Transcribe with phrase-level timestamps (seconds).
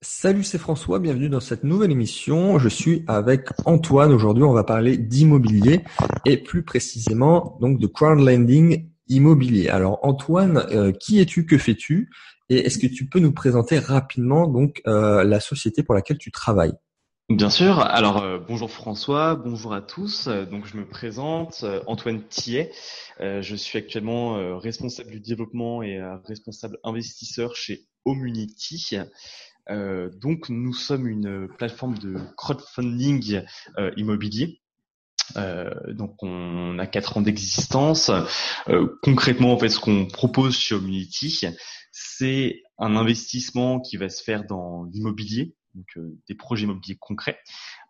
[0.00, 2.60] Salut, c'est François, bienvenue dans cette nouvelle émission.
[2.60, 4.12] Je suis avec Antoine.
[4.12, 5.80] Aujourd'hui, on va parler d'immobilier
[6.24, 9.68] et plus précisément donc de crowdlending immobilier.
[9.70, 12.10] Alors Antoine, euh, qui es-tu, que fais-tu?
[12.48, 16.30] Et est-ce que tu peux nous présenter rapidement donc euh, la société pour laquelle tu
[16.30, 16.74] travailles?
[17.28, 17.80] Bien sûr.
[17.80, 20.28] Alors euh, bonjour François, bonjour à tous.
[20.28, 22.70] Donc je me présente, Antoine Tillet.
[23.18, 28.96] je suis actuellement responsable du développement et responsable investisseur chez Omunity.
[29.70, 33.42] Euh, donc nous sommes une plateforme de crowdfunding
[33.78, 34.60] euh, immobilier.
[35.36, 38.10] Euh, donc on a quatre ans d'existence.
[39.02, 41.44] concrètement, en fait, ce qu'on propose chez Community,
[41.92, 45.86] c'est un investissement qui va se faire dans l'immobilier, donc
[46.28, 47.38] des projets immobiliers concrets,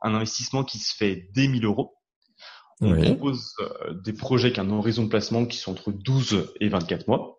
[0.03, 1.95] un investissement qui se fait dès 1000 euros.
[2.81, 3.55] On propose
[4.05, 7.38] des projets qui ont un horizon de placement qui sont entre 12 et 24 mois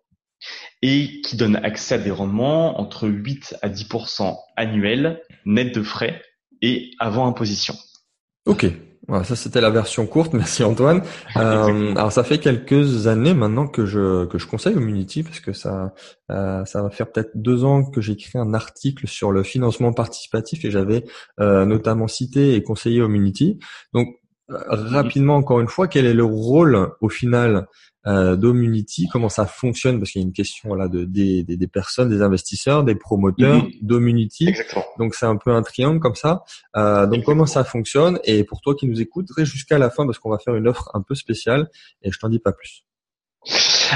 [0.82, 6.22] et qui donne accès à des rendements entre 8 à 10% annuels, net de frais
[6.62, 7.74] et avant imposition.
[8.46, 8.66] Ok,
[9.10, 10.32] voilà, ça c'était la version courte.
[10.34, 11.02] Merci Antoine.
[11.36, 15.52] Euh, alors ça fait quelques années maintenant que je que je conseille Community parce que
[15.52, 15.94] ça
[16.30, 19.92] euh, ça va faire peut-être deux ans que j'ai écrit un article sur le financement
[19.92, 21.04] participatif et j'avais
[21.40, 23.58] euh, notamment cité et conseillé Community.
[23.92, 24.19] Donc
[24.50, 27.66] rapidement encore une fois, quel est le rôle au final
[28.06, 29.98] euh, d'Omunity, comment ça fonctionne?
[29.98, 33.64] Parce qu'il y a une question là de des, des, personnes, des investisseurs, des promoteurs
[33.64, 34.54] mm d'Omunity.
[34.98, 36.44] Donc c'est un peu un triangle comme ça.
[36.76, 38.18] Euh, donc comment ça fonctionne?
[38.24, 40.90] Et pour toi qui nous écoutes, jusqu'à la fin parce qu'on va faire une offre
[40.94, 41.68] un peu spéciale
[42.02, 42.84] et je t'en dis pas plus.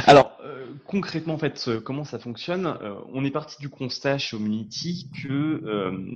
[0.06, 4.18] Alors euh, concrètement en fait euh, comment ça fonctionne euh, On est parti du constat
[4.18, 5.62] chez Omunity que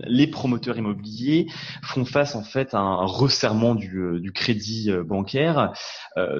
[0.04, 1.46] les promoteurs immobiliers
[1.82, 5.72] font face en fait à un resserrement du, crédit bancaire,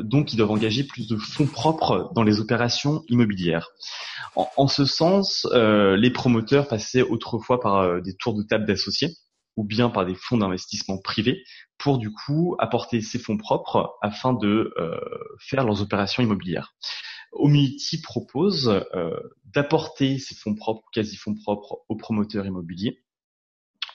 [0.03, 3.71] donc ils doivent engager plus de fonds propres dans les opérations immobilières.
[4.37, 9.15] En, ce sens, les promoteurs passaient autrefois par des tours de table d'associés
[9.57, 11.43] ou bien par des fonds d'investissement privés
[11.79, 14.73] pour du coup apporter ces fonds propres afin de
[15.41, 16.75] faire leurs opérations immobilières.
[17.33, 19.11] Omnity propose euh,
[19.45, 23.03] d'apporter ces fonds propres, quasi fonds propres aux promoteurs immobiliers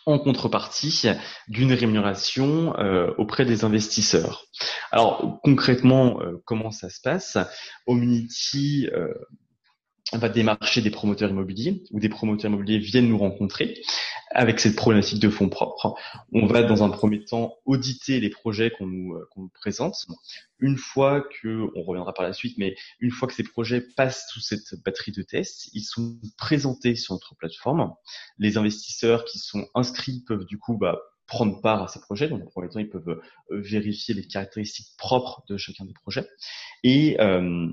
[0.05, 1.07] en contrepartie
[1.47, 4.47] d'une rémunération euh, auprès des investisseurs.
[4.91, 7.37] Alors concrètement, comment ça se passe?
[7.87, 8.89] Omnity
[10.11, 13.81] va démarcher des promoteurs immobiliers ou des promoteurs immobiliers viennent nous rencontrer
[14.31, 15.95] avec cette problématique de fonds propres.
[16.31, 19.95] On va dans un premier temps auditer les projets qu'on nous, euh, nous, présente.
[20.59, 24.27] Une fois que, on reviendra par la suite, mais une fois que ces projets passent
[24.29, 27.93] sous cette batterie de tests, ils sont présentés sur notre plateforme.
[28.37, 32.27] Les investisseurs qui sont inscrits peuvent du coup bah, prendre part à ces projets.
[32.27, 33.21] Donc, en premier temps, ils peuvent euh,
[33.51, 36.27] vérifier les caractéristiques propres de chacun des projets.
[36.83, 37.71] Et euh,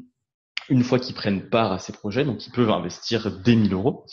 [0.68, 4.06] une fois qu'ils prennent part à ces projets, donc ils peuvent investir des 1000 euros.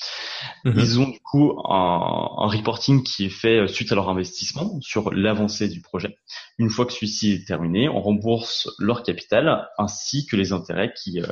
[0.66, 0.74] Mhm.
[0.78, 5.13] Ils ont du coup un, reporting qui est fait euh, suite à leur investissement sur
[5.13, 6.18] l'avancée du projet.
[6.58, 11.22] Une fois que celui-ci est terminé, on rembourse leur capital ainsi que les intérêts qui,
[11.22, 11.28] euh,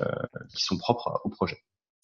[0.56, 1.58] qui sont propres au projet.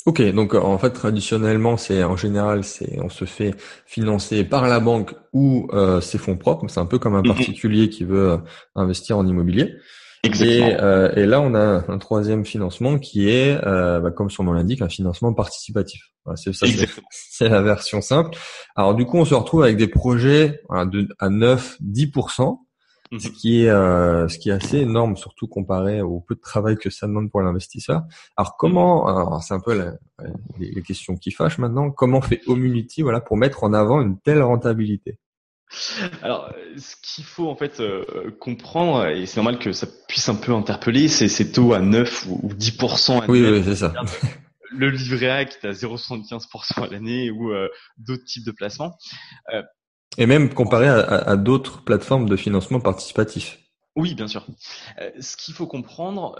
[0.08, 3.54] Ok, donc en fait traditionnellement c'est en général c'est on se fait
[3.86, 6.68] financer par la banque ou euh, ses fonds propres.
[6.70, 7.28] C'est un peu comme un mhm.
[7.28, 8.40] particulier qui veut
[8.76, 9.76] investir en immobilier.
[10.24, 14.44] Et, euh, et, là, on a un troisième financement qui est, euh, bah, comme son
[14.44, 16.12] nom l'indique, un financement participatif.
[16.36, 16.68] c'est ça,
[17.12, 18.38] c'est la version simple.
[18.76, 22.60] Alors du coup, on se retrouve avec des projets de, à 9, 10%,
[23.18, 23.34] ce mhm.
[23.34, 26.92] qui est euh, ce qui est assez énorme, surtout comparé au peu de travail que
[26.92, 28.04] ça demande pour l'investisseur.
[28.38, 29.98] Alors comment, c'est un peu
[30.60, 31.90] les, questions qui fâchent maintenant.
[31.90, 35.18] Comment fait Omunity, voilà, pour mettre en avant une telle rentabilité?
[36.22, 40.36] alors, ce qu'il faut en fait euh, comprendre, et c'est normal que ça puisse un
[40.36, 43.94] peu interpeller, c'est ces taux à 9 ou, 10% Oui, oui c'est ça.
[44.74, 47.68] Le livret A qui est à 0,75% à l'année ou euh,
[47.98, 48.98] d'autres types de placements.
[49.54, 49.64] Euh,
[50.18, 53.60] et même comparé à, d'autres plateformes de financement participatif.
[53.96, 54.46] Oui, bien sûr.
[55.20, 56.38] ce qu'il faut comprendre,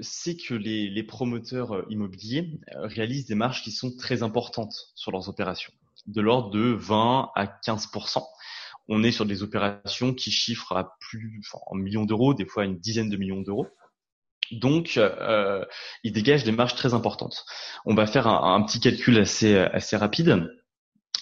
[0.00, 5.30] c'est que les, les, promoteurs immobiliers réalisent des marges qui sont très importantes sur leurs
[5.30, 5.72] opérations,
[6.06, 7.88] de l'ordre de 20 à 15
[8.88, 12.78] on est sur des opérations qui chiffrent à plus en millions d'euros, des fois une
[12.78, 13.68] dizaine de millions d'euros.
[14.50, 15.64] Donc, euh,
[16.04, 17.44] il dégage des marges très importantes.
[17.86, 20.48] On va faire un, petit calcul assez, assez rapide.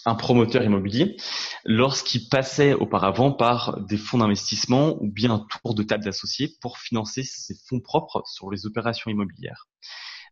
[0.06, 1.16] Un promoteur immobilier,
[1.64, 6.78] lorsqu'il passait auparavant par des fonds d'investissement ou bien un tour de table d'associés pour
[6.78, 9.68] financer ses fonds propres sur les opérations immobilières.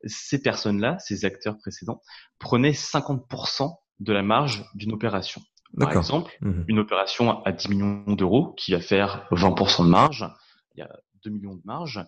[0.07, 2.01] Ces personnes-là, ces acteurs précédents,
[2.39, 5.43] prenaient 50% de la marge d'une opération.
[5.77, 6.65] Par exemple, mhm.
[6.69, 10.27] une opération à 10 millions d'euros qui va faire 20% de marge,
[10.75, 10.91] il y a
[11.25, 12.01] 2 millions de marge,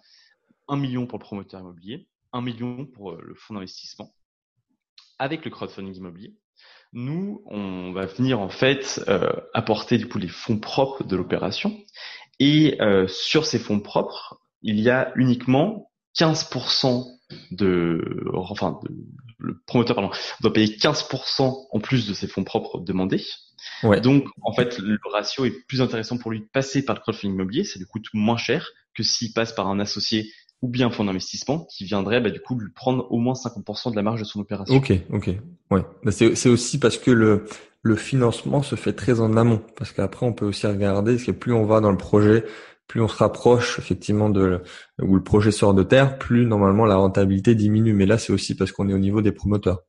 [0.68, 4.14] 1 million pour le promoteur immobilier, 1 million pour euh, le fonds d'investissement.
[5.18, 6.34] Avec le crowdfunding immobilier,
[6.92, 11.76] Nous, on va venir en fait euh, apporter du coup les fonds propres de l'opération.
[12.38, 17.04] Et euh, sur ces fonds propres, il y a uniquement 15%
[17.50, 18.80] de, enfin,
[19.38, 20.10] le promoteur pardon,
[20.40, 23.24] doit payer 15% en plus de ses fonds propres demandés.
[23.82, 24.00] Ouais.
[24.00, 27.34] Donc, en fait, le ratio est plus intéressant pour lui de passer par le crowdfunding
[27.34, 30.30] immobilier, ça lui coûte moins cher que s'il passe par un associé
[30.62, 33.92] ou bien un fonds d'investissement qui viendrait bah, du coup lui prendre au moins 50%
[33.92, 34.74] de la marge de son opération.
[34.74, 35.30] Ok, ok,
[35.70, 35.82] ouais.
[36.04, 37.46] Bah, c'est aussi parce que le
[37.82, 41.30] le financement se fait très en amont, parce qu'après on peut aussi regarder, parce que
[41.30, 42.44] plus on va dans le projet,
[42.86, 44.62] plus on se rapproche effectivement de
[45.00, 47.94] où le projet sort de terre, plus normalement la rentabilité diminue.
[47.94, 49.84] Mais là, c'est aussi parce qu'on est au niveau des promoteurs.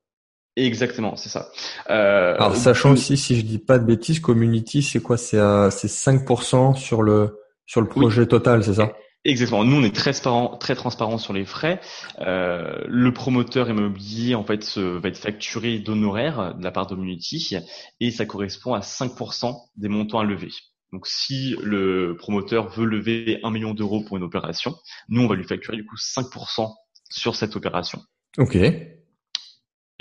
[0.58, 1.50] Exactement, c'est ça.
[1.90, 5.18] Euh, Alors sachant aussi, si je dis pas de bêtises, community, c'est quoi?
[5.18, 5.40] C'est
[5.72, 8.92] c'est 5% sur le sur le projet total, c'est ça?
[9.24, 9.64] Exactement.
[9.64, 11.80] Nous, on est très transparent, très transparent sur les frais.
[12.20, 17.56] Euh, le promoteur immobilier, en fait, va être facturé d'honoraires de la part d'Ommunity
[18.00, 20.50] et ça correspond à 5% des montants à lever.
[20.92, 24.76] Donc, si le promoteur veut lever un million d'euros pour une opération,
[25.08, 26.74] nous, on va lui facturer du coup 5%
[27.10, 28.02] sur cette opération.
[28.38, 28.58] Ok.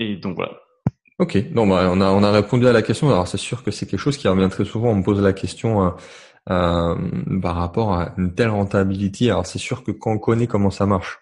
[0.01, 0.55] Et donc voilà.
[1.21, 1.39] Ok.
[1.53, 3.09] Non, bah, on a on a répondu à la question.
[3.11, 4.91] Alors, c'est sûr que c'est quelque chose qui revient très souvent.
[4.91, 5.87] On me pose la question.
[5.87, 5.91] Euh,
[6.49, 6.97] euh,
[7.43, 9.31] par rapport à une telle rentabilité.
[9.31, 11.19] Alors c'est sûr que quand on connaît comment ça marche,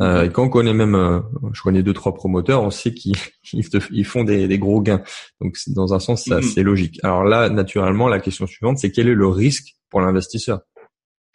[0.00, 1.20] euh, et quand on connaît même, euh,
[1.52, 3.14] je connais deux trois promoteurs, on sait qu'ils
[3.52, 5.02] ils font des, des, gros gains.
[5.40, 6.62] Donc dans un sens, c'est mm-hmm.
[6.62, 7.00] logique.
[7.04, 10.60] Alors là, naturellement, la question suivante, c'est quel est le risque pour l'investisseur?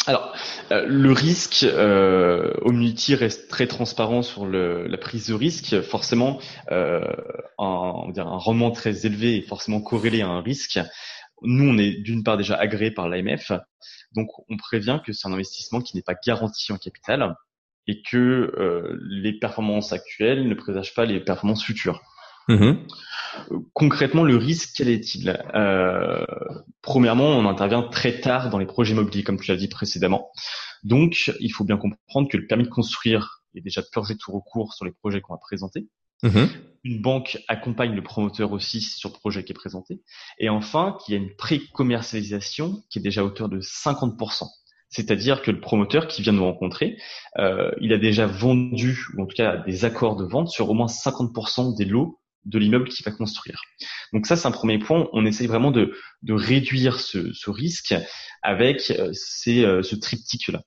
[0.07, 0.35] Alors,
[0.71, 5.79] euh, le risque, euh, Omnity reste très transparent sur la prise de risque.
[5.81, 6.39] Forcément,
[6.71, 7.01] euh,
[7.59, 10.79] un, on rendement très élevé est forcément corrélé à un risque.
[11.43, 13.51] Nous, on est d'une part déjà agréé par l'AMF,
[14.13, 17.35] donc on prévient que c'est un investissement qui n'est pas garanti en capital
[17.87, 22.01] et que euh, les performances actuelles ne présagent pas les performances futures.
[22.49, 22.77] Mm-hmm.
[23.73, 25.41] Concrètement, le risque, quel est-il?
[25.55, 26.25] Euh,
[26.81, 30.31] Premièrement, on intervient très tard dans les projets immobiliers, comme tu l'as dit précédemment.
[30.83, 34.73] Donc, il faut bien comprendre que le permis de construire est déjà purgé tout recours
[34.73, 35.87] sur les projets qu'on va présenter.
[36.23, 36.47] Mm-hmm.
[36.83, 40.01] Une banque accompagne le promoteur aussi sur le projet qui est présenté.
[40.39, 44.47] Et enfin, qu'il y a une pré-commercialisation qui est déjà à hauteur de 50%.
[44.89, 46.97] C'est-à-dire que le promoteur qui vient nous rencontrer,
[47.37, 50.73] euh, il a déjà vendu, ou en tout cas des accords de vente sur au
[50.73, 53.61] moins 50% des lots de l'immeuble qu'il va construire.
[54.13, 55.07] Donc ça, c'est un premier point.
[55.13, 55.93] On essaye vraiment de,
[56.23, 57.95] de réduire ce, ce risque
[58.41, 60.61] avec euh, ces, euh, ce triptyque-là.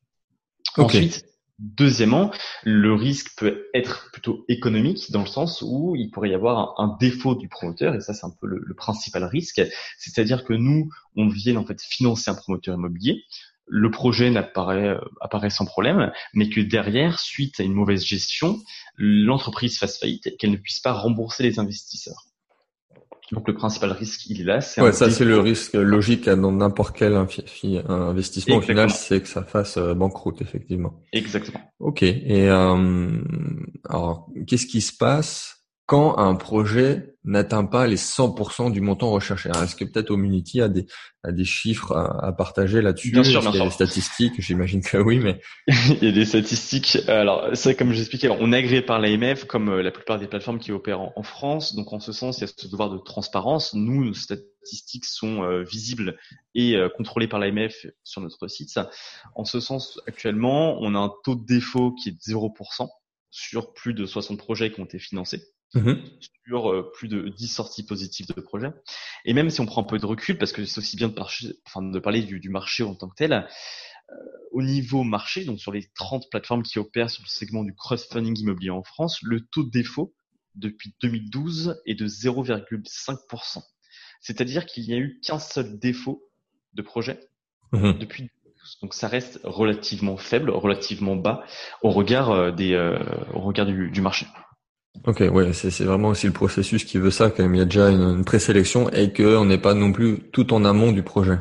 [0.76, 1.24] Ensuite,
[1.60, 2.32] Deuxièmement,
[2.64, 6.96] le risque peut être plutôt économique dans le sens où il pourrait y avoir un,
[6.98, 9.62] défaut du promoteur et ça c'est un peu le, principal risque,
[9.96, 13.22] c'est-à-dire que nous on vient en fait financer un promoteur immobilier,
[13.66, 18.58] le projet n'apparaît apparaît sans problème, mais que derrière, suite à une mauvaise gestion,
[18.96, 22.26] l'entreprise fasse faillite et qu'elle ne puisse pas rembourser les investisseurs.
[23.32, 24.61] Donc le principal risque, il est là.
[24.78, 28.56] Ouais, ça c'est le risque logique dans n'importe quel investissement.
[28.56, 31.00] Au final, c'est que ça fasse euh, banqueroute, effectivement.
[31.12, 31.60] Exactement.
[31.81, 32.02] Ok.
[32.02, 33.22] Et euh,
[33.88, 39.50] alors, qu'est-ce qui se passe quand un projet n'atteint pas les 100% du montant recherché.
[39.50, 40.86] Est-ce que peut-être Omunity a des,
[41.22, 43.12] a des chiffres à, partager là-dessus?
[43.12, 43.56] Bien sûr, bien sûr.
[43.56, 46.98] Il y a des statistiques, j'imagine que oui, mais il y a des statistiques.
[47.08, 50.58] Alors, c'est comme j'expliquais, on est agréé par l'AMF, comme euh, la plupart des plateformes
[50.58, 51.75] qui opèrent en, France.
[51.75, 53.75] Donc, en ce sens, il y a ce devoir de transparence.
[53.75, 56.19] Nous, nos statistiques sont euh, visibles
[56.55, 58.79] et euh, contrôlées par l'AMF sur notre site.
[59.34, 62.88] En ce sens, actuellement, on a un taux de défaut qui est de 0%
[63.31, 65.43] sur plus de 60 projets qui ont été financés.
[65.74, 65.94] Mmh
[66.46, 68.70] sur euh, plus de 10 sorties positives de projets.
[69.24, 71.14] Et même si on prend un peu de recul, parce que c'est aussi bien de,
[71.66, 74.14] enfin, de parler du, du, marché en tant que tel, euh,
[74.52, 78.38] au niveau marché, donc sur les 30 plateformes qui opèrent sur le segment du crowdfunding
[78.38, 80.14] immobilier en France, le taux de défaut
[80.54, 83.62] depuis 2012 est de 0,5%.
[84.20, 86.31] C'est-à-dire qu'il n'y a eu qu'un seul défaut
[86.74, 87.20] de projet
[87.72, 88.31] mmh depuis
[88.81, 91.44] donc ça reste relativement faible, relativement bas
[91.82, 92.98] au regard euh, des, euh,
[93.34, 94.26] au regard du, du marché.
[95.06, 97.55] Ok, ouais, c'est vraiment aussi le processus qui veut ça, quand même.
[97.55, 100.93] Il y a déjà une, présélection et qu'on n'est pas non plus tout en amont
[100.93, 101.39] du projet.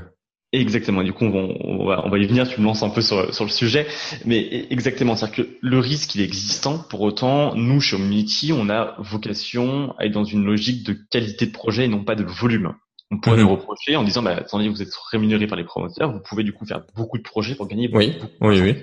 [0.52, 1.02] Exactement.
[1.02, 2.48] Du coup, on va, on va, y venir.
[2.48, 3.88] Tu me lances un peu sur, sur le sujet,
[4.26, 5.16] mais exactement.
[5.16, 6.78] C'est-à-dire que le risque, il est existant.
[6.78, 11.46] Pour autant, nous, chez Omnity, on a vocation à être dans une logique de qualité
[11.48, 12.76] de projet et non pas de volume.
[13.12, 13.52] On pourrait nous mhm.
[13.52, 16.66] reprocher en disant, bah, attendez, vous êtes rémunéré par les promoteurs, vous pouvez du coup
[16.66, 17.90] faire beaucoup de projets pour gagner.
[17.94, 18.76] Oui, oui, oui.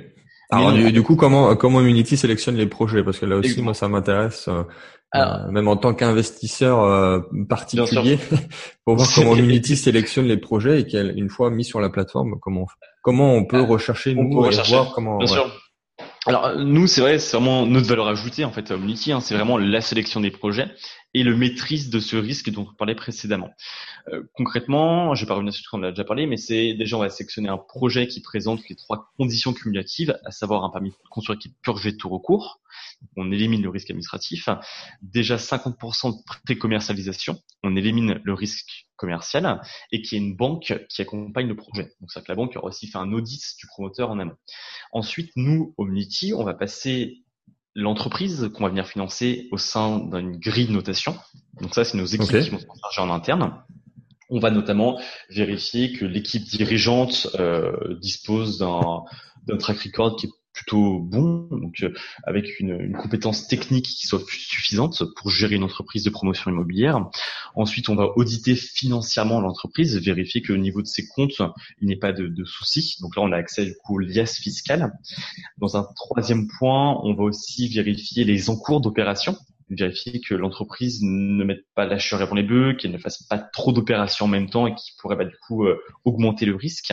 [0.50, 3.02] Alors du, coup, comment comment Unity sélectionne les projets?
[3.02, 4.64] Parce que là aussi, moi, ça m'intéresse, euh,
[5.14, 8.19] euh, même en tant qu'investisseur euh, particulier,
[8.85, 12.66] pour voir comment Unity sélectionne les projets et qu'une fois mis sur la plateforme, comment
[13.02, 15.19] comment on peut rechercher nous et voir comment.
[15.19, 15.50] Bien sûr.
[16.26, 19.12] Alors nous, c'est vrai, c'est vraiment notre valeur ajoutée en fait à Unity.
[19.12, 20.69] Hein, c'est vraiment la sélection des projets
[21.14, 23.50] et le maîtrise de ce risque dont on parlait précédemment.
[24.09, 26.97] Euh, concrètement, je vais pas revenir sur ce qu'on a déjà parlé, mais c'est déjà
[26.97, 30.90] on va sélectionner un projet qui présente les trois conditions cumulatives, à savoir un permis
[30.90, 32.61] de construire qui est purgé de tout recours.
[33.17, 34.49] On élimine le risque administratif.
[35.02, 41.02] Déjà 50% de pré-commercialisation, on élimine le risque commercial et qui est une banque qui
[41.02, 41.93] accompagne le projet.
[42.00, 44.37] Donc c'est que la banque aura aussi fait un audit du promoteur en amont.
[44.93, 47.25] Ensuite, nous, Omnity, on va passer
[47.75, 51.17] l'entreprise qu'on va venir financer au sein d'une grille de notation.
[51.61, 53.55] Donc ça, c'est nos équipes qui vont se charger en interne.
[54.29, 60.99] On va notamment vérifier que l'équipe dirigeante euh, dispose d'un track record qui est plutôt
[60.99, 66.05] bon, donc euh, avec une, une, compétence technique qui soit suffisante pour gérer une entreprise
[66.05, 67.09] de promotion immobilière.
[67.55, 71.40] Ensuite, on va auditer financièrement l'entreprise, vérifier qu'au niveau de ses comptes,
[71.81, 72.97] il n'y ait pas de, de, soucis.
[73.00, 74.93] Donc là, on a accès du coup au liasse fiscal.
[75.57, 79.38] Dans un troisième point, on va aussi vérifier les encours d'opération
[79.71, 83.39] vérifier que l'entreprise ne mette pas la charrue avant les bœufs, qu'elle ne fasse pas
[83.39, 86.93] trop d'opérations en même temps et qui pourrait bah, du coup euh, augmenter le risque.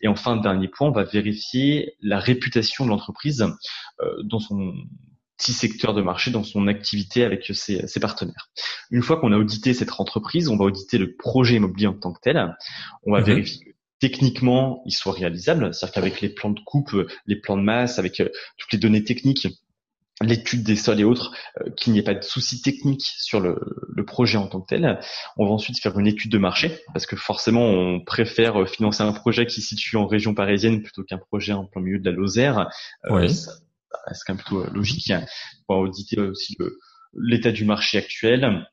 [0.00, 3.42] Et enfin, dernier point, on va vérifier la réputation de l'entreprise
[4.00, 4.74] euh, dans son
[5.38, 8.50] petit secteur de marché, dans son activité avec ses, ses partenaires.
[8.90, 12.12] Une fois qu'on a audité cette entreprise, on va auditer le projet immobilier en tant
[12.12, 12.56] que tel.
[13.04, 13.26] On va mhm.
[13.26, 16.90] vérifier que techniquement, il soit réalisable, c'est-à-dire qu'avec les plans de coupe,
[17.26, 19.48] les plans de masse, avec euh, toutes les données techniques,
[20.20, 23.56] l'étude des sols et autres, euh, qu'il n'y ait pas de soucis techniques sur le,
[24.06, 24.98] projet en tant que tel.
[25.36, 29.02] On va ensuite faire une étude de marché, parce que forcément, on préfère euh, financer
[29.02, 32.10] un projet qui se situe en région parisienne plutôt qu'un projet en plein milieu de
[32.10, 32.68] la Lozère.
[33.10, 33.52] Euh, Ça,
[34.06, 35.12] reste quand même plutôt logique.
[35.68, 36.56] On va auditer aussi
[37.14, 38.66] l'état du marché actuel,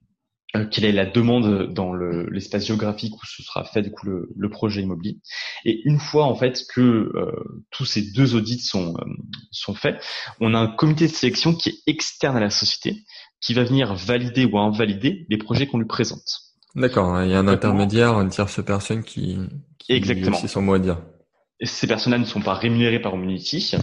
[0.56, 4.50] euh, quelle est la demande dans l'espace géographique où ce sera fait du coup le,
[4.50, 5.20] projet immobilier.
[5.63, 7.32] Et une fois en fait que euh,
[7.70, 9.06] tous ces deux audits sont euh,
[9.51, 10.03] sont faits,
[10.39, 13.03] on a un comité de sélection qui est externe à la société,
[13.41, 16.41] qui va venir valider ou invalider les projets qu'on lui présente.
[16.74, 19.38] D'accord, hein, il y a un intermédiaire, une tierce personne qui,
[19.77, 20.36] qui Exactement.
[20.36, 21.00] aussi son mot à dire.
[21.62, 23.75] Ces personnes-là ne sont pas rémunérées par Omnity.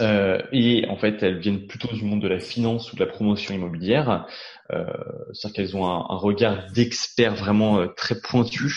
[0.00, 3.10] Euh, et en fait, elles viennent plutôt du monde de la finance ou de la
[3.10, 4.26] promotion immobilière.
[4.72, 4.84] Euh,
[5.32, 8.70] C'est-à-dire qu'elles ont un, un regard d'expert vraiment euh, très pointu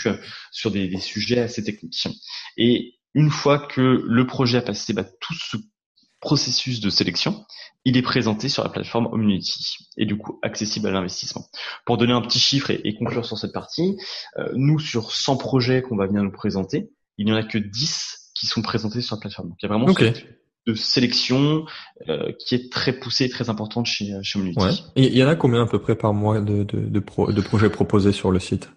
[0.51, 2.07] sur des, des, sujets assez techniques.
[2.57, 5.57] Et une fois que le projet a passé bah, tout ce
[6.21, 7.45] processus de sélection,
[7.83, 11.45] il est présenté sur la plateforme Omnity et du coup accessible à l'investissement.
[11.85, 13.97] Pour donner un petit chiffre et, et conclure sur cette partie,
[14.37, 17.57] euh, nous sur 100 projets qu'on va venir nous présenter, il n'y en a que
[17.57, 19.49] 10 qui sont présentés sur la plateforme.
[19.49, 19.87] Donc il y a vraiment
[20.67, 21.65] de sélection
[22.09, 24.71] euh, qui est très poussée et très importante chez, chez Ouais.
[24.95, 27.41] Et il y en a combien à peu près par mois de, de, de, de
[27.41, 28.69] projets proposés sur le site?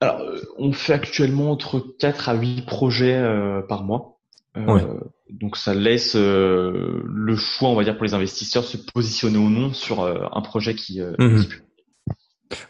[0.00, 4.14] Alors, euh, on fait actuellement entre 4 à 8 projets euh, par mois.
[4.56, 4.98] Euh,
[5.30, 9.72] donc ça laisse le choix, on va dire, pour les investisseurs se positionner ou non
[9.72, 11.36] sur un projet qui, mmh.
[11.36, 11.48] qui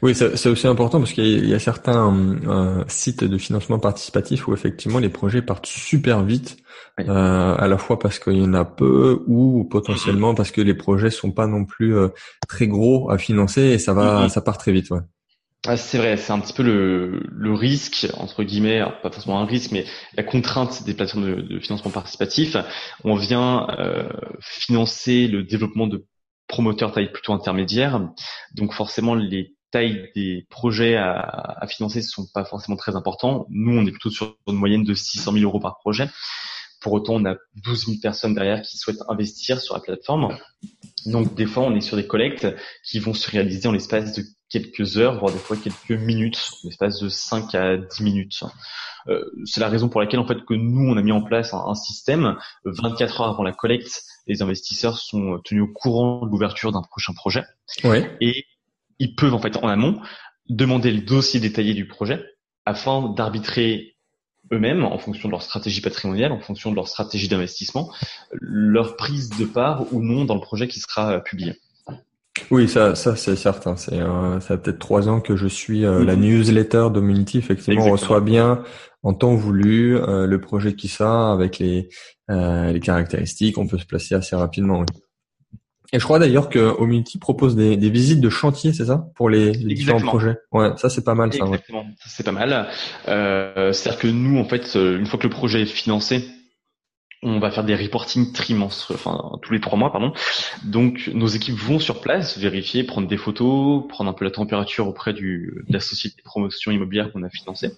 [0.02, 2.12] oui, c'est aussi important parce qu'il y, a certains
[2.46, 6.56] euh, sites de financement participatif où effectivement les projets partent super vite,
[7.00, 10.74] euh, à la fois parce qu'il y en a peu ou potentiellement parce que les
[10.74, 12.08] projets sont pas non plus euh,
[12.48, 14.28] très gros à financer et ça va, mm-hmm.
[14.30, 14.90] ça part très vite.
[14.90, 15.00] Ouais.
[15.66, 19.46] Ah, c'est vrai, c'est un petit peu le, le risque entre guillemets, pas forcément un
[19.46, 19.84] risque, mais
[20.16, 22.56] la contrainte des plateformes de, de financement participatif.
[23.04, 24.08] On vient euh,
[24.40, 26.04] financer le développement de
[26.48, 28.00] promoteurs taille plutôt intermédiaire,
[28.54, 31.18] donc forcément les taille des projets à,
[31.60, 33.46] à financer ne sont pas forcément très importants.
[33.50, 36.08] Nous, on est plutôt sur une moyenne de 600 000 euros par projet.
[36.80, 37.34] Pour autant, on a
[37.64, 40.36] 12 000 personnes derrière qui souhaitent investir sur la plateforme.
[41.06, 42.46] Donc, des fois, on est sur des collectes
[42.84, 46.68] qui vont se réaliser en l'espace de quelques heures, voire des fois quelques minutes, en
[46.68, 48.44] l'espace de 5 à 10 minutes.
[49.08, 51.52] Euh, c'est la raison pour laquelle, en fait, que nous, on a mis en place
[51.52, 52.36] un, un système.
[52.64, 57.12] 24 heures avant la collecte, les investisseurs sont tenus au courant de l'ouverture d'un prochain
[57.12, 57.42] projet.
[57.82, 58.16] Ouais.
[58.20, 58.44] Et
[58.98, 60.00] ils peuvent en fait en amont
[60.48, 62.24] demander le dossier détaillé du projet
[62.64, 63.96] afin d'arbitrer
[64.52, 67.92] eux-mêmes, en fonction de leur stratégie patrimoniale, en fonction de leur stratégie d'investissement,
[68.40, 71.54] leur prise de part ou non dans le projet qui sera euh, publié.
[72.50, 73.76] Oui, ça, ça c'est certain.
[73.76, 76.22] C'est euh, ça fait peut-être trois ans que je suis euh, la mhm.
[76.22, 77.38] newsletter d'Omnity.
[77.38, 78.62] Effectivement, on reçoit bien
[79.02, 81.88] en temps voulu le projet qui sort avec les
[82.28, 83.58] les caractéristiques.
[83.58, 84.80] On peut se placer assez rapidement.
[84.80, 84.86] Oui.
[85.92, 89.30] Et je crois d'ailleurs que Omnity propose des, des, visites de chantier, c'est ça, pour
[89.30, 90.36] les, les différents projets.
[90.52, 91.44] Ouais, ça c'est pas mal, ça.
[91.44, 92.68] Exactement, c'est pas mal.
[93.08, 96.28] Euh, C'est-à-dire que nous, en fait, une fois que le projet est financé,
[97.22, 100.12] on va faire des reporting trimenses, enfin tous les trois mois, pardon.
[100.64, 104.86] Donc nos équipes vont sur place, vérifier, prendre des photos, prendre un peu la température
[104.86, 107.72] auprès de la société de promotion immobilière qu'on a financée.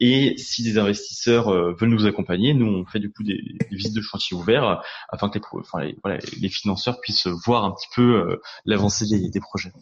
[0.00, 3.38] Et si des investisseurs euh, veulent nous accompagner, nous on fait du coup des,
[3.70, 8.40] visites de chantier ouverts afin que les, enfin, financeurs puissent voir un petit peu euh,
[8.64, 9.72] l'avancée des, projets.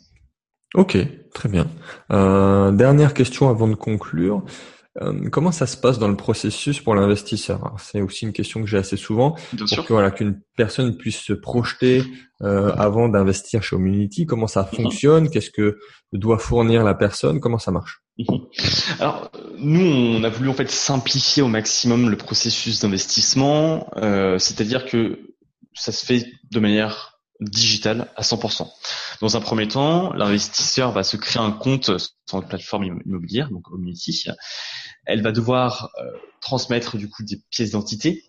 [0.74, 0.98] Ok,
[1.32, 1.68] très bien.
[2.10, 4.42] Euh, dernière question avant de conclure.
[5.02, 7.74] Euh, comment ça se passe dans le processus pour l'investisseur?
[7.78, 9.36] C'est aussi une question que j'ai assez souvent.
[9.52, 9.84] Bien sûr.
[9.88, 12.04] voilà qu'une personne puisse se projeter
[12.42, 14.26] euh, avant d'investir chez Community.
[14.26, 14.82] Comment ça mhm.
[14.82, 15.30] fonctionne?
[15.30, 15.78] Qu'est-ce que
[16.12, 17.40] doit fournir la personne?
[17.40, 18.02] Comment ça marche?
[18.18, 18.46] Mhm.
[19.00, 23.88] Alors nous, on a voulu en fait simplifier au maximum le processus d'investissement.
[23.96, 25.34] Euh, c'est-à-dire que
[25.74, 28.68] ça se fait de manière digitale à 100%.
[29.20, 31.90] Dans un premier temps, l'investisseur va se créer un compte
[32.26, 34.26] sur une plateforme immobilière, donc Omnity.
[35.06, 38.24] Elle va devoir euh, transmettre du coup des pièces d'identité,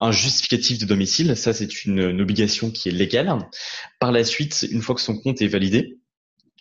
[0.00, 3.38] un justificatif de domicile, ça c'est une, obligation qui est légale.
[4.00, 5.98] Par la suite, une fois que son compte est validé,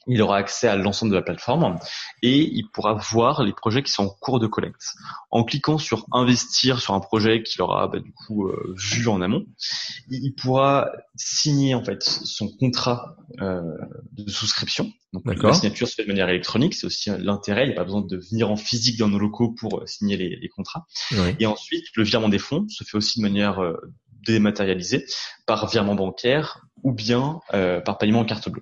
[0.07, 1.77] il aura accès à l'ensemble de la plateforme
[2.22, 4.93] et il pourra voir les projets qui sont en cours de collecte.
[5.31, 9.22] En cliquant sur investir sur un projet qu'il aura bah, du coup euh, vu en
[9.22, 9.45] amont,
[10.10, 13.62] il pourra signer en fait son contrat euh,
[14.12, 14.91] de souscription.
[15.13, 17.65] Donc la signature se fait de manière électronique, c'est aussi l'intérêt.
[17.65, 20.17] Il n'y a pas besoin de venir en physique dans nos locaux pour euh, signer
[20.17, 20.86] les, contrats.
[21.39, 23.60] Et ensuite, le virement des fonds se fait aussi de manière
[24.27, 25.05] dématérialisée
[25.48, 27.39] par virement bancaire ou bien
[27.86, 28.62] par paiement en carte bleue.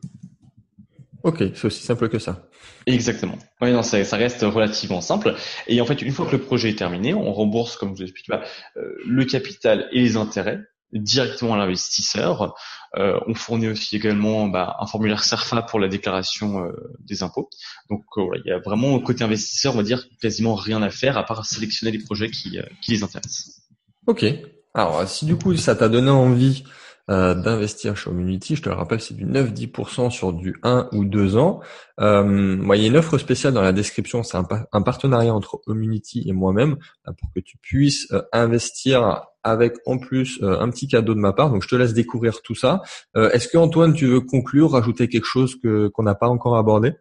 [1.23, 2.47] Ok, c'est aussi simple que ça.
[2.87, 3.37] Exactement.
[3.61, 5.35] Oui, non, ça, ça, reste relativement simple.
[5.67, 8.03] Et en fait, une fois que le projet est terminé, on rembourse, comme je vous
[8.03, 8.41] explique, bah,
[8.77, 10.59] euh, le capital et les intérêts
[10.93, 12.55] directement à l'investisseur.
[12.97, 17.49] Euh, on fournit aussi également bah, un formulaire CERFA pour la déclaration euh, des impôts.
[17.89, 21.23] Donc il y a vraiment côté investisseur, on va dire quasiment rien à faire à
[21.23, 23.61] part sélectionner les projets qui, qui les intéressent.
[24.05, 24.25] Ok.
[24.73, 26.65] Alors si du coup ça t'a donné envie
[27.11, 28.55] euh, d'investir chez Community.
[28.55, 31.59] Je te le rappelle, c'est du 9-10% sur du 1 ou 2 ans.
[31.99, 34.23] Euh, il y a une offre spéciale dans la description.
[34.23, 39.97] C'est un, partenariat entre Community et moi-même pour que tu puisses euh, investir avec en
[39.97, 41.51] plus euh, un petit cadeau de ma part.
[41.51, 42.81] Donc, je te laisse découvrir tout ça.
[43.15, 46.93] Est-ce que Antoine, tu veux conclure, rajouter quelque chose que qu'on n'a pas encore abordé?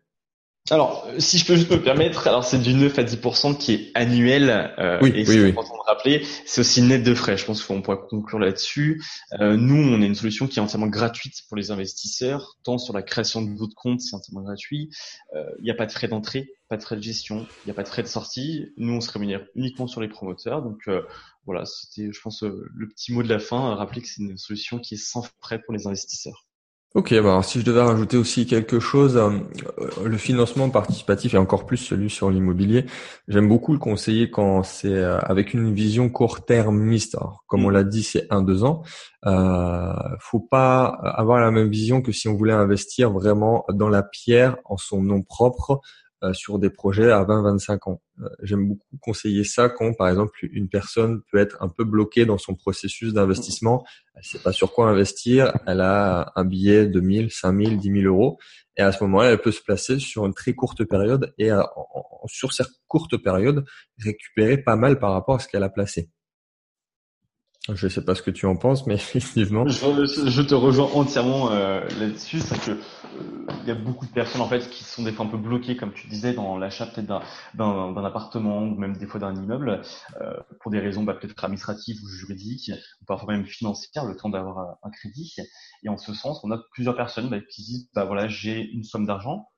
[0.68, 3.90] Alors, si je peux juste me permettre, alors c'est du 9 à 10% qui est
[3.94, 7.36] annuel, euh, oui, et c'est important de rappeler, c'est aussi net de frais.
[7.36, 9.02] Je pense qu'on pourra conclure là-dessus.
[9.40, 12.94] Euh, nous, on a une solution qui est entièrement gratuite pour les investisseurs, tant sur
[12.94, 14.90] la création de votre compte, c'est entièrement gratuit.
[15.34, 17.72] Euh, il n'y a pas de frais d'entrée, pas de frais de gestion, il n'y
[17.72, 18.66] a pas de frais de sortie.
[18.76, 20.62] Nous, on se rémunère uniquement sur les promoteurs.
[20.62, 21.02] Donc euh,
[21.46, 23.74] voilà, c'était, je pense, euh, le petit mot de la fin.
[23.74, 26.46] Rappeler que c'est une solution qui est sans frais pour les investisseurs.
[26.92, 29.30] Ok, bah alors si je devais rajouter aussi quelque chose, euh,
[30.04, 32.84] le financement participatif et encore plus celui sur l'immobilier,
[33.28, 37.16] j'aime beaucoup le conseiller quand c'est euh, avec une vision court-termiste.
[37.46, 37.74] Comme on mm.
[37.74, 38.82] l'a dit, c'est un deux ans.
[39.24, 44.02] Euh, faut pas avoir la même vision que si on voulait investir vraiment dans la
[44.02, 48.02] pierre en son nom propre euh, sur des projets à 20-25 ans.
[48.20, 52.26] Euh, j'aime beaucoup conseiller ça quand, par exemple, une personne peut être un peu bloquée
[52.26, 53.84] dans son processus d'investissement.
[54.14, 55.52] Elle sait pas sur quoi investir.
[55.66, 58.38] Elle a un billet de 1000, 5000, 10 000 euros.
[58.76, 61.50] Et à ce moment-là, elle peut se placer sur une très courte période et
[62.26, 63.64] sur cette courte période,
[63.98, 66.10] récupérer pas mal par rapport à ce qu'elle a placé.
[67.68, 69.66] Je ne sais pas ce que tu en penses, mais effectivement.
[69.68, 74.40] Je, te rejoins entièrement euh, là-dessus, c'est que euh, il y a beaucoup de personnes
[74.40, 77.22] en fait qui sont des fois un peu bloquées, comme tu disais, dans l'achat peut-être
[77.54, 79.82] d'un appartement ou même des fois d'un immeuble,
[80.22, 84.30] euh, pour des raisons bah, peut-être administratives ou juridiques, ou parfois même financières, le temps
[84.30, 85.36] d'avoir un crédit.
[85.82, 88.84] Et en ce sens, on a plusieurs personnes bah, qui disent, bah voilà, j'ai une
[88.84, 89.48] somme d'argent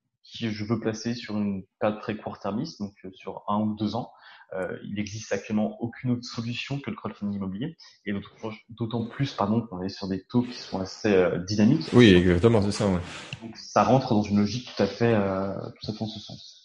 [0.40, 4.10] que je veux placer sur une période très court-termiste, donc sur un ou deux ans.
[4.54, 8.12] Euh, il n'existe actuellement aucune autre solution que le crowdfunding immobilier, et
[8.68, 11.88] d'autant plus pardon qu'on est sur des taux qui sont assez euh, dynamiques.
[11.94, 12.86] Oui, exactement, c'est ça.
[12.86, 13.00] Ouais.
[13.42, 16.20] Donc ça rentre dans une logique tout à fait, euh, tout à fait en ce
[16.20, 16.62] sens.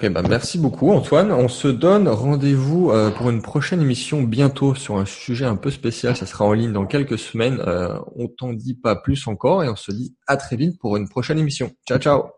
[0.00, 1.32] Eh ben, merci beaucoup Antoine.
[1.32, 5.70] On se donne rendez-vous euh, pour une prochaine émission bientôt sur un sujet un peu
[5.70, 6.16] spécial.
[6.16, 7.58] Ça sera en ligne dans quelques semaines.
[7.66, 10.96] Euh, on t'en dit pas plus encore et on se dit à très vite pour
[10.96, 11.72] une prochaine émission.
[11.88, 12.37] Ciao ciao